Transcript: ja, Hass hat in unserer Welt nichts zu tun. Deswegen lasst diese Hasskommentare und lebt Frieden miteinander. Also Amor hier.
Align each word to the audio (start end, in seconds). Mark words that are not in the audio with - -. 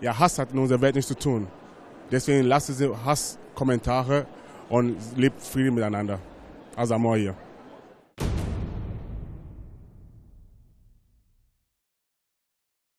ja, 0.00 0.18
Hass 0.18 0.38
hat 0.38 0.52
in 0.52 0.58
unserer 0.58 0.80
Welt 0.80 0.94
nichts 0.94 1.08
zu 1.08 1.16
tun. 1.16 1.46
Deswegen 2.10 2.46
lasst 2.46 2.68
diese 2.68 3.04
Hasskommentare 3.04 4.26
und 4.68 4.96
lebt 5.16 5.42
Frieden 5.42 5.74
miteinander. 5.74 6.18
Also 6.76 6.94
Amor 6.94 7.16
hier. 7.16 7.34